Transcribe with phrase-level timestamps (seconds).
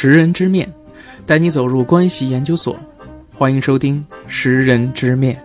[0.00, 0.72] 识人之面，
[1.26, 2.76] 带你走入关系研究所。
[3.34, 5.36] 欢迎收听《识人之面》。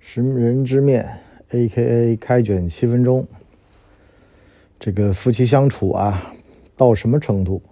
[0.00, 1.08] 识人之面
[1.50, 2.16] ，A.K.A.
[2.16, 3.24] 开卷七分钟。
[4.80, 6.34] 这个夫妻相处啊，
[6.76, 7.62] 到什么程度？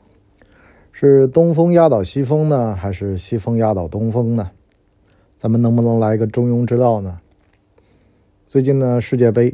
[0.92, 4.52] 是东风压倒西风呢，还是西风压倒东风呢？
[5.36, 7.18] 咱们能不能来个中庸之道呢？
[8.46, 9.52] 最近呢，世界杯，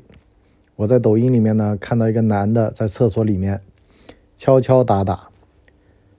[0.74, 3.58] 我在抖音里面呢看到一个男的在厕所里面
[4.36, 5.28] 敲敲打打，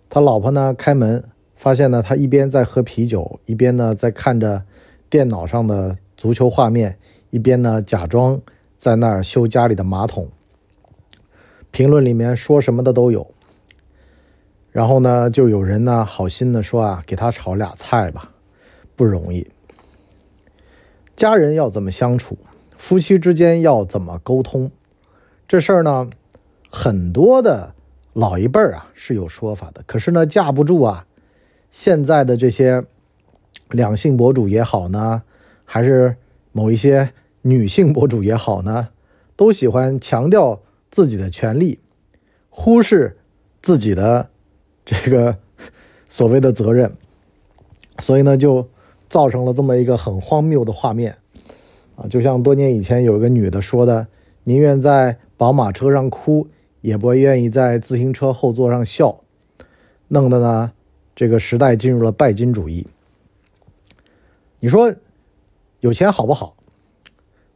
[0.10, 1.23] 他老婆呢开门
[1.55, 4.64] 发现呢他一边在喝啤酒，一边呢在看着
[5.10, 6.98] 电脑上的足球画面，
[7.30, 8.41] 一边呢假装
[8.80, 10.30] 在那儿修家里的马桶。
[11.70, 13.27] 评论里面说什么的都有，
[14.72, 18.32] 然后呢就有人呢好心的说啊，给他炒俩菜吧，
[18.96, 19.48] 不容易。
[21.16, 22.38] 家人要怎么相处？
[22.77, 24.72] 夫妻之间要怎么沟通？
[25.48, 26.10] 这事儿呢，
[26.72, 27.74] 很多的
[28.17, 31.05] 老一辈儿啊是有说法的，可是呢，架不住啊，
[31.70, 32.84] 现在的这些
[33.70, 35.21] 两性博主也好呢，
[35.63, 36.15] 还是
[36.51, 38.90] 某一些女性博主也好呢，
[39.35, 40.59] 都喜欢强调
[40.90, 41.77] 自己的权利，
[42.49, 43.18] 忽视
[43.62, 44.31] 自己的
[44.84, 45.37] 这个
[46.09, 46.91] 所谓的责任，
[47.99, 48.68] 所以呢，就
[49.07, 51.15] 造成了这么一个很荒谬的画面。
[51.96, 54.07] 啊，就像多年以前有一个女的说的
[54.46, 56.48] ：“宁愿在宝马车上哭，
[56.82, 59.22] 也不愿意在自行车后座上笑。”
[60.10, 60.72] 弄得呢，
[61.16, 62.88] 这个时代进入了拜金主义。
[64.59, 64.94] 你说
[65.81, 66.56] 有钱好不好？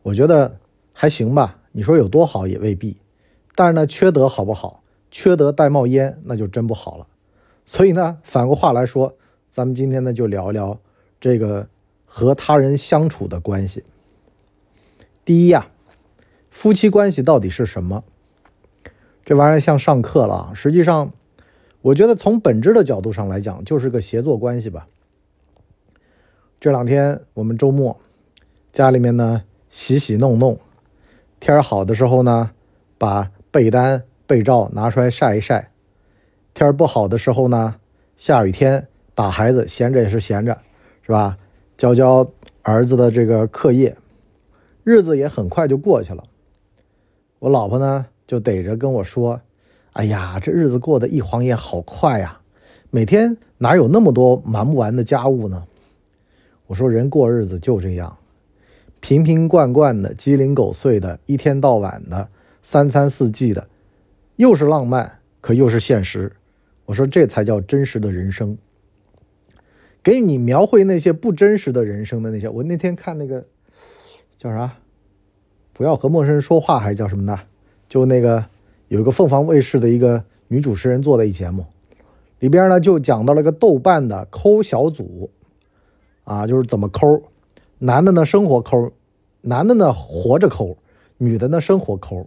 [0.03, 0.57] 我觉得
[0.93, 1.59] 还行吧。
[1.71, 2.97] 你说有多好也未必。
[3.55, 4.83] 但是呢，缺德好不好？
[5.09, 7.07] 缺德带冒烟，那就真不好了。
[7.65, 9.15] 所以呢，反过话来说，
[9.49, 10.79] 咱们今天呢就聊一聊
[11.19, 11.69] 这个
[12.05, 13.83] 和他人相处的关系。
[15.23, 15.67] 第一呀，
[16.49, 18.03] 夫妻关系到底是什么？
[19.31, 20.51] 这玩意儿像上课了。
[20.53, 21.13] 实际上，
[21.81, 24.89] 我觉得从本质的角度上来讲，就是个协作关系吧。
[26.59, 27.97] 这两天我们周末
[28.73, 30.59] 家里面呢洗洗弄弄，
[31.39, 32.51] 天儿好的时候呢，
[32.97, 35.69] 把被单被罩拿出来晒一晒；
[36.53, 37.75] 天儿不好的时候呢，
[38.17, 40.57] 下雨天打孩子，闲着也是闲着，
[41.03, 41.37] 是吧？
[41.77, 42.29] 教教
[42.63, 43.95] 儿子的这个课业。
[44.83, 46.21] 日子也很快就过去了，
[47.39, 49.41] 我老婆呢就逮着跟我说
[49.93, 52.39] ：“哎呀，这日子过得一晃眼好快呀，
[52.89, 55.67] 每天哪有那么多忙不完的家务呢？”
[56.67, 58.17] 我说：“人过日子就这样，
[58.99, 62.29] 瓶瓶罐罐的，鸡零狗碎的，一天到晚的，
[62.61, 63.67] 三餐四季的，
[64.37, 66.31] 又是浪漫，可又是现实。”
[66.85, 68.57] 我说：“这才叫真实的人生。”
[70.03, 73.45] 给你描绘那些不真实的人生的那些，我那天看那个。
[74.37, 74.73] 叫啥？
[75.71, 77.39] 不要和陌生人说话，还是叫什么的？
[77.91, 78.45] 就那个
[78.87, 81.65] 有一个凤凰卫视的一个女主持人做的一节目，
[82.39, 85.29] 里边呢就讲到了个豆瓣的抠小组，
[86.23, 87.21] 啊，就是怎么抠，
[87.79, 88.93] 男的呢生活抠，
[89.41, 90.77] 男的呢活着抠，
[91.17, 92.25] 女的呢生活抠。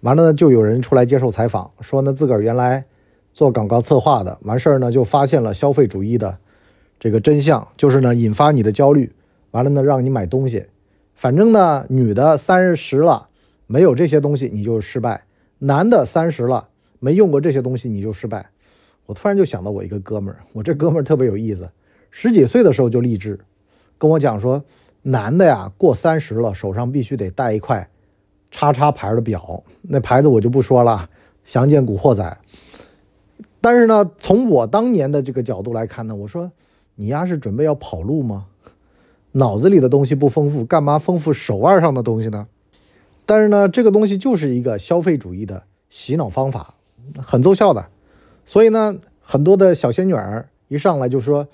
[0.00, 2.86] 完了呢，就有人出来接受采访，说呢自个儿原来
[3.34, 6.38] 做广告策划的，完事儿呢就发现了消费主义的
[6.98, 9.12] 这个真相，就是呢引发你的焦虑，
[9.50, 10.64] 完了呢让你买东西。
[11.14, 13.28] 反正呢，女的三十了，
[13.68, 15.20] 没有这些东西你就失败；
[15.58, 16.68] 男的三十了，
[16.98, 18.48] 没用过这些东西你就失败。
[19.04, 21.70] 我突然就想到我一个哥们儿，我这哥们儿特别有意思，
[22.10, 23.38] 十几岁的时候就立志，
[23.98, 24.64] 跟我讲说，
[25.02, 27.88] 男的呀过三十了，手上必须得带一块
[28.50, 31.08] 叉叉牌的表，那牌子我就不说了，
[31.44, 32.24] 详见《古惑仔》。
[33.60, 36.50] 但是呢，从我当年的这个角度来看呢，我说
[36.94, 38.46] 你丫是准备要跑路吗？
[39.32, 42.48] 脑子里的东西不丰富，干嘛丰富手腕上的东西呢？
[43.28, 46.76] 但是呢，这个东西就是一个消费主义的洗脑方法，
[47.18, 47.90] 很奏效的。
[48.46, 51.46] 所以呢，很多的小仙女儿一上来就说：“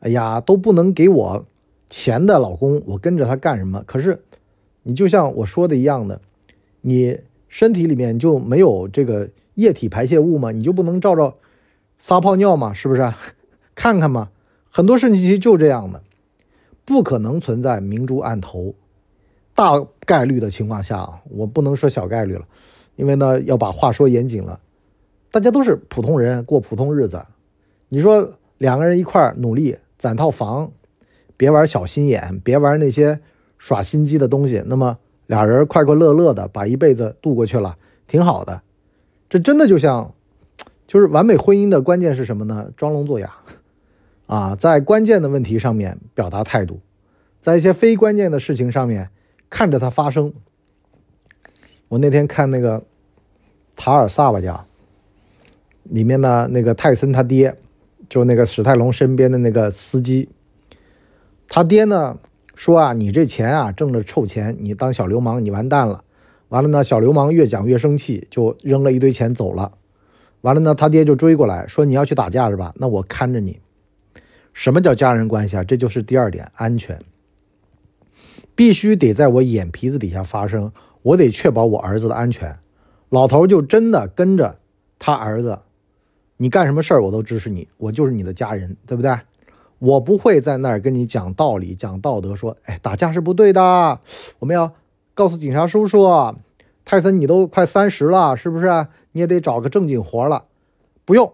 [0.00, 1.46] 哎呀，都不能给我
[1.88, 4.20] 钱的老公，我跟着他干什么？”可是，
[4.82, 6.20] 你就像我说的一样的，
[6.82, 7.18] 你
[7.48, 10.50] 身体里面就没有这个液体排泄物吗？
[10.50, 11.38] 你就不能照照
[11.96, 12.74] 撒泡尿吗？
[12.74, 13.10] 是不是？
[13.74, 14.28] 看看嘛，
[14.70, 16.02] 很多事情其实就这样的。
[16.84, 18.74] 不可能存在明珠暗投，
[19.54, 22.46] 大概率的情况下啊，我不能说小概率了，
[22.96, 24.58] 因为呢要把话说严谨了。
[25.30, 27.24] 大家都是普通人，过普通日子。
[27.88, 30.72] 你说两个人一块努力攒套房，
[31.36, 33.20] 别玩小心眼，别玩那些
[33.58, 37.76] 耍心机的东西，那么俩人快快乐乐的把一辈子度过去了，
[38.06, 38.62] 挺好的。
[39.30, 40.12] 这真的就像，
[40.86, 42.70] 就是完美婚姻的关键是什么呢？
[42.76, 43.32] 装聋作哑。
[44.26, 46.80] 啊，在关键的问题上面表达态度，
[47.40, 49.10] 在一些非关键的事情上面
[49.52, 50.32] 看着它发生。
[51.88, 52.82] 我那天看那个
[53.76, 54.64] 塔尔萨吧家，
[55.82, 57.54] 里面呢那个泰森他爹，
[58.08, 60.30] 就那个史泰龙身边的那个司机，
[61.48, 62.18] 他爹呢
[62.54, 66.02] 说啊，你这钱啊挣着臭钱，你当小流氓你完蛋了。
[66.48, 69.72] 完了呢，小流氓越讲越生气，就扔了一堆钱走了。
[70.40, 72.72] 完了呢，他爹就追过来说：“你要去打架是吧？
[72.76, 73.60] 那我看着你。”
[74.54, 75.64] 什么叫家人关系啊？
[75.64, 76.98] 这就是第二点，安全，
[78.54, 80.72] 必须得在我眼皮子底下发生，
[81.02, 82.58] 我得确保我儿子的安全。
[83.08, 84.56] 老头就真的跟着
[84.98, 85.58] 他儿子，
[86.36, 89.16] 你干什么事儿我都支持你，我就是你的家人，对不对？
[89.78, 94.00] 我不会在那儿跟你讲道理、讲道德，说，哎，打架是不对的，
[94.38, 94.72] 我们要。
[95.14, 96.08] 告诉警察叔叔，
[96.86, 98.86] 泰森，你都快三十了，是不是？
[99.12, 100.46] 你也得找个正经活了。
[101.04, 101.30] 不用，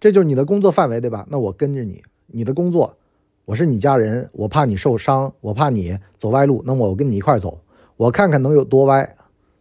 [0.00, 1.26] 这就是你的工作范围，对吧？
[1.28, 2.96] 那我跟着你，你的工作，
[3.44, 7.60] 我是你家人，我怕你受伤，我怕你走歪路，那么我跟你一块走，
[7.96, 9.16] 我看看能有多歪。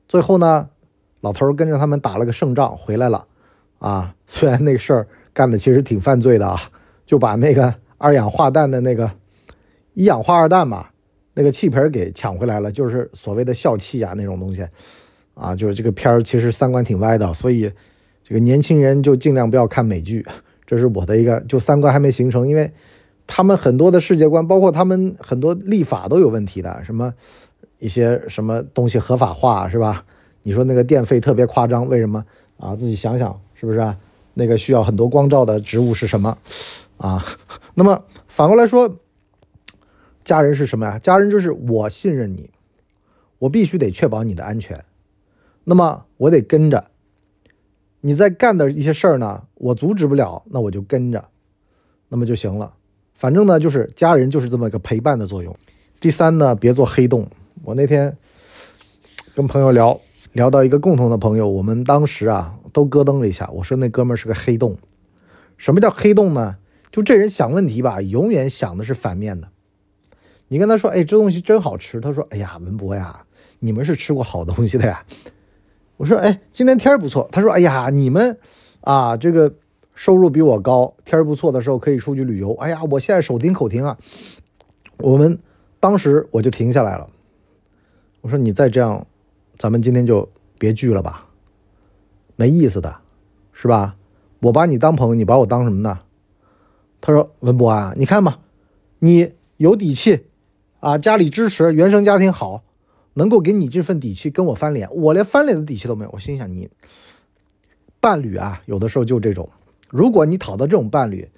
[0.08, 0.70] 最后呢，
[1.22, 3.26] 老头跟着他们打了个胜仗回来了。
[3.80, 6.58] 啊，虽然那事儿干的其实挺犯罪的啊，
[7.06, 9.12] 就把那个二氧化氮的那个
[9.94, 10.88] 一氧化二氮嘛。
[11.36, 14.64] 那个气盆给抢回来了，就是所谓的笑气啊，那种东西，
[15.34, 17.72] 啊，就是这个片儿其实三观挺歪的，所以
[18.24, 20.24] 这个年轻人就尽量不要看美剧，
[20.64, 22.72] 这是我的一个，就三观还没形成，因为
[23.28, 27.14] 他们很多的世界观，包括他们很多立法都有问题的，什么
[27.80, 30.06] 一些什么东西合法化是吧？
[30.44, 32.26] 你说那个电费特别夸张，为什么
[32.58, 32.76] 啊？
[32.76, 33.80] 自己想想是不是？
[33.80, 33.98] 啊？
[34.34, 36.38] 那个需要很多光照的植物是什么
[36.98, 37.24] 啊？
[37.76, 39.00] 那么反过来说。
[40.26, 40.98] 家人是什么呀？
[41.00, 42.50] 家人就是我信任你，
[43.40, 44.82] 我必须得确保你的安全。
[45.66, 46.86] 那么我得跟着
[48.00, 51.26] 你在干的一些事儿呢，我阻止不了，那我就跟着，
[52.08, 52.74] 那么就行了。
[53.24, 55.56] 反正呢，就是家人就是这么一个陪伴的作用。
[56.02, 57.26] 第三呢，别做黑洞。
[57.64, 58.18] 我那天
[59.34, 59.98] 跟朋友聊
[60.34, 63.50] 聊到一个共同的朋友，我们当时啊都咯噔了一下。
[63.54, 64.78] 我说那哥们儿是个黑洞。
[65.58, 66.58] 什么叫黑洞呢？
[66.92, 69.48] 就这人想问题吧，永远想的是反面的。
[70.50, 73.22] 你跟他说：“哎，这东西真好吃。”他说：“哎呀，文博呀，
[73.60, 75.02] 你们是吃过好东西的呀。”
[75.96, 78.38] 我说：“哎，今天天儿不错。”他说：“哎呀，你们
[78.82, 79.54] 啊，这个
[79.96, 83.98] 收入比我高，天儿不错的时候可以出去旅游。”哎呀，我现在手停口停啊。
[84.98, 85.40] 我们
[85.80, 87.10] 当时我就停下来了。
[88.22, 89.06] 我说：“你再这样，
[89.58, 91.28] 咱们今天就别聚了吧，
[92.36, 92.96] 没意思的，
[93.52, 93.96] 是吧？
[94.40, 96.00] 我把你当朋友，你把我当什么呢？”
[97.02, 98.40] 他说：“文博啊，你看吧，
[99.00, 100.26] 你有底气。”
[100.80, 102.62] 啊，家里支持，原生家庭好，
[103.14, 106.12] 能够给你这份底气跟我翻脸，我连翻脸的底气都没有。
[106.12, 106.70] 我心想，你
[108.02, 109.50] 伴侣啊，有的时候就这种，
[109.94, 111.30] 如果你讨到这种伴侣，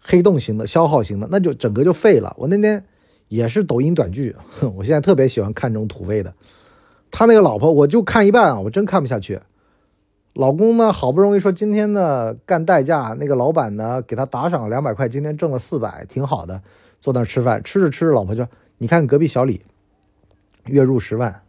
[0.00, 2.32] 黑洞型的、消耗型的，那就整个就废了。
[2.38, 2.84] 我那天
[3.26, 4.36] 也是抖音短剧，
[4.76, 6.32] 我现在特别喜欢看这种土味的。
[7.10, 9.40] 他那个老婆，我就看一半啊，我真看不下去。
[10.32, 16.62] 老公呢，好不容易说今天呢干代驾，那个老板呢给他打赏了两百块，今天挣了四百，挺好的。
[17.00, 18.46] 坐那吃饭，吃着吃着，老婆就。
[18.78, 19.60] 你看隔壁小李，
[20.66, 21.42] 月入十万。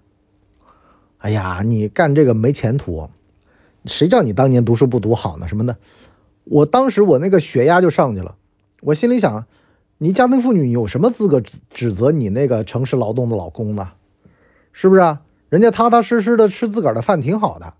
[1.20, 3.08] 哎呀，你干这个没前途，
[3.86, 5.48] 谁叫你当年读书不读好呢？
[5.48, 5.78] 什么的，
[6.46, 8.36] 我当时我那个血压就上去了。
[8.82, 9.46] 我心里想，
[9.98, 13.92] 你家庭妇女有什么资格指指责你那个城市劳动的老公呢？
[14.72, 15.22] 是不是啊？
[15.50, 17.74] 人家踏踏实实的吃自个儿的饭挺好的，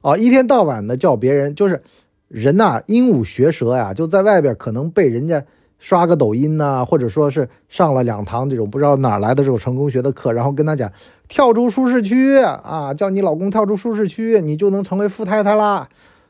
[0.00, 1.82] 啊，一天到晚的叫别人，就是
[2.28, 5.44] 人呐，鹦鹉学舌呀，就在外边可能被人家。
[5.76, 10.90] 刷个抖音呐，或者说是上了两堂这种不知道哪来的这种成功学的课，然后跟他讲
[11.28, 15.86] 跳出舒适区啊，叫你老公跳出舒适区，你就能成为富太太啦；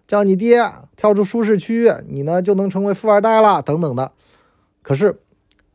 [0.07, 4.13] 叫你爹跳出舒适区，你呢就能成为富二代啦，等等的。
[4.83, 5.21] 可是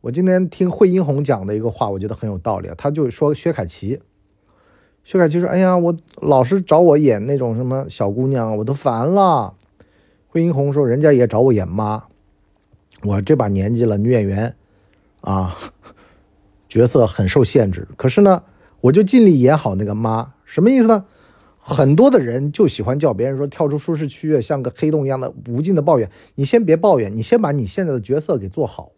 [0.02, 2.70] 我今天听惠英红讲的一个话，我觉得很有道理。
[2.76, 4.00] 他就说薛凯琪，
[5.04, 9.54] 薛凯琪说：“哎呀，我老是找我演那种什么小姑娘，我都烦了。”
[10.28, 12.04] 惠英红说：“人家也找我演妈。”
[13.02, 14.54] 我这把年纪了，女演员，
[15.22, 15.56] 啊，
[16.68, 17.88] 角色很受限制。
[17.96, 18.44] 可是呢，
[18.82, 21.06] 我就尽力演好那个妈，什么意思呢？
[21.70, 26.10] 很多的人就喜欢叫别人说跳出舒适区，像个黑洞一样的无尽的抱怨。
[26.34, 28.90] 你先别抱怨，你先把你现在的角色给做好，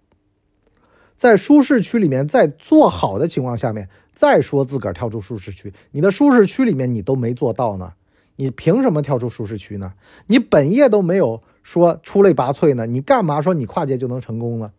[1.17, 5.73] 在舒适区里面，在做好的情况下面，再说自个儿跳出舒适区。
[5.91, 7.93] 你的舒适区里面你都没做到呢，
[8.37, 9.93] 你凭什么跳出舒适区呢？
[10.27, 11.43] 你本业都没有。
[11.65, 12.87] 说出类拔萃呢？
[12.87, 14.73] 你干嘛说你跨界就能成功呢？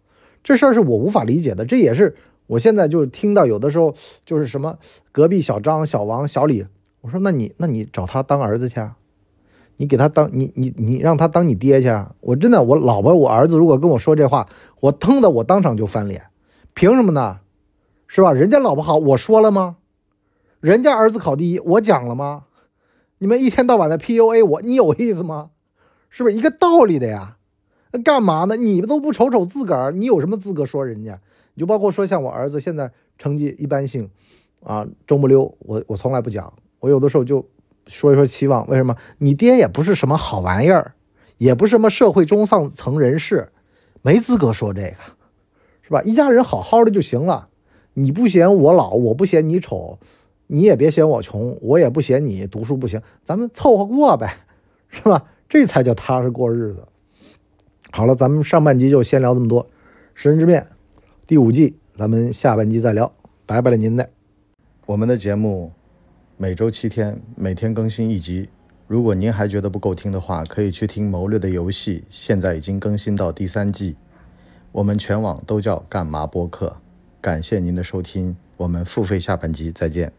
[0.43, 1.63] 这事儿是我无法理解的。
[1.63, 2.13] 这也是
[2.45, 3.95] 我现在就是听到有的时候
[4.25, 4.77] 就是什么
[5.13, 6.65] 隔壁小张、小王、小李，
[7.03, 8.95] 我说那你那你找他当儿子去啊？
[9.75, 12.15] 你给他当你你你让他当你爹去啊？
[12.21, 14.47] 我真的我老婆我儿子如果跟我说这话，
[14.79, 16.27] 我腾的我当场就翻脸。
[16.73, 17.41] 凭什么呢？
[18.07, 18.31] 是吧？
[18.31, 19.75] 人家老婆好，我说了吗？
[20.61, 22.45] 人家儿子考第一，我讲了吗？
[23.17, 25.49] 你们一天到晚的 PUA 我，你有意思吗？
[26.09, 27.37] 是不是一个道理的呀？
[27.91, 28.55] 那干嘛呢？
[28.55, 31.19] 你们都不瞅瞅自个儿，你有什么资格说人家？
[31.55, 34.09] 你就包括说像我儿子现在成绩一般性，
[34.63, 37.47] 啊，中不溜，我我从来不讲，我有的时候就
[37.87, 38.67] 说一说期望。
[38.67, 38.93] 为什么？
[39.19, 40.95] 你爹也不是什么好玩意儿，
[41.37, 43.53] 也不是什么社会中上层人士，
[44.01, 44.97] 没资格说这个，
[45.81, 46.01] 是吧？
[46.01, 47.47] 一家人好好的就行了。
[47.93, 49.97] 你不嫌我老，我不嫌你丑，
[50.47, 54.35] 你也别嫌我穷，我也不嫌你读书不行，咱们凑合过呗，
[54.89, 55.25] 是吧？
[55.47, 56.85] 这才叫踏实过日子。
[57.91, 59.63] 好了，咱们上半集就先聊这么多，
[60.15, 60.61] 《食人之面》
[61.27, 63.11] 第五季，咱们下半集再聊，
[63.45, 64.09] 拜拜了您的。
[64.87, 65.71] 我们的节目
[66.35, 68.49] 每周七天，每天更新一集。
[68.87, 73.95] 如果您还觉得不够听的话，可以去听《谋略的游戏》，现在已经更新到第三季。
[74.71, 76.77] 我们全网都叫干嘛播客。
[77.21, 80.11] 感谢您的收听，我们付费下半集再见。